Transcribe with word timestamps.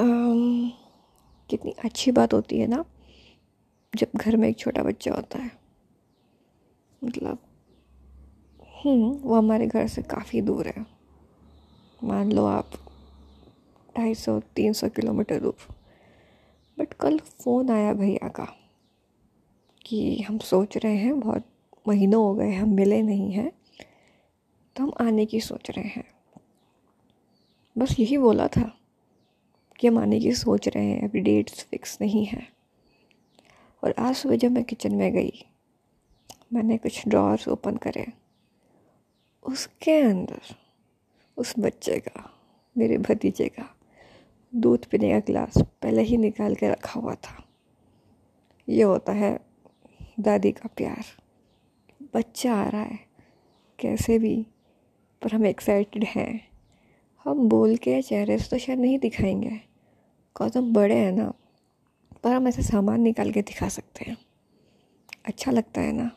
कितनी 0.00 1.74
अच्छी 1.84 2.12
बात 2.12 2.34
होती 2.34 2.58
है 2.58 2.66
ना 2.66 2.84
जब 3.96 4.16
घर 4.16 4.36
में 4.36 4.48
एक 4.48 4.58
छोटा 4.58 4.82
बच्चा 4.82 5.14
होता 5.14 5.38
है। 5.38 5.50
मतलब 7.04 7.38
हम्म, 8.76 9.10
वो 9.12 9.34
हमारे 9.34 9.66
घर 9.66 9.86
से 9.88 10.02
काफ़ी 10.02 10.40
दूर 10.40 10.66
है। 10.66 10.86
मान 12.04 12.32
लो 12.32 12.44
आप 12.46 12.70
ढाई 13.98 14.14
सौ 14.14 14.38
तीन 14.56 14.72
सौ 14.72 14.88
किलोमीटर 14.88 15.40
दूर। 15.40 15.74
बट 16.78 16.94
कल 16.94 17.18
फ़ोन 17.18 17.70
आया 17.70 17.92
भैया 17.92 18.28
का 18.28 18.46
कि 19.86 20.20
हम 20.20 20.38
सोच 20.38 20.76
रहे 20.76 20.96
हैं 20.96 21.20
बहुत 21.20 21.46
महीनों 21.88 22.22
हो 22.24 22.34
गए 22.34 22.54
हम 22.54 22.68
मिले 22.68 23.02
नहीं 23.02 23.32
हैं 23.32 23.50
तो 24.76 24.82
हम 24.82 24.92
आने 25.00 25.26
की 25.26 25.40
सोच 25.40 25.70
रहे 25.70 25.88
हैं। 25.88 26.04
बस 27.78 27.96
यही 28.00 28.18
बोला 28.18 28.48
था। 28.48 28.70
कि 29.80 29.86
हम 29.86 29.98
आने 29.98 30.20
की 30.20 30.32
सोच 30.32 30.68
रहे 30.68 30.86
हैं, 30.86 31.08
अभी 31.08 31.20
डेट्स 31.20 31.64
फिक्स 31.64 31.98
नहीं 32.00 32.26
है। 32.26 32.48
और 33.84 33.94
आज 33.98 34.14
सुबह 34.14 34.36
जब 34.36 34.50
मैं 34.50 34.64
किचन 34.64 34.94
में 34.94 35.12
गई, 35.12 35.32
मैंने 36.52 36.78
कुछ 36.78 37.08
ड्रॉर्स 37.08 37.48
ओपन 37.48 37.76
करे। 37.76 38.06
उसके 39.42 40.00
अंदर, 40.00 40.40
उस 41.36 41.54
बच्चे 41.58 41.98
का, 41.98 42.34
मेरे 42.78 42.98
भतीजे 42.98 43.48
का, 43.48 43.76
दूध 44.54 44.84
पीने 44.84 45.10
का 45.10 45.18
गिलास 45.18 45.54
पहले 45.58 46.02
ही 46.02 46.16
निकाल 46.16 46.54
के 46.54 46.68
रखा 46.68 47.00
हुआ 47.00 47.14
था। 47.14 47.44
ये 48.68 48.82
होता 48.82 49.12
है, 49.12 49.40
दादी 50.20 50.52
का 50.52 50.68
प्यार। 50.76 51.04
बच्चा 52.14 52.54
आ 52.54 52.68
रहा 52.68 52.82
है, 52.82 52.98
कैसे 53.78 54.18
भी, 54.18 54.46
पर 55.22 55.32
हम 55.32 55.46
एक्साइटेड 55.46 56.04
हैं। 56.04 56.53
हम 57.26 57.48
बोल 57.48 57.76
के 57.76 58.02
चेहरे 58.02 58.38
से 58.38 58.48
तो 58.50 58.58
शायद 58.58 58.78
नहीं 58.78 58.98
दिखाएँगे। 58.98 59.48
बिकॉज़ 59.48 60.58
हम 60.58 60.72
बड़े 60.72 60.94
हैं 60.94 61.12
ना, 61.12 61.32
पर 62.24 62.32
हम 62.32 62.48
ऐसे 62.48 62.62
सामान 62.62 63.00
निकाल 63.00 63.32
के 63.32 63.42
दिखा 63.42 63.68
सकते 63.68 64.04
हैं। 64.04 64.16
अच्छा 65.24 65.50
लगता 65.50 65.80
है 65.80 65.92
ना। 65.92 66.10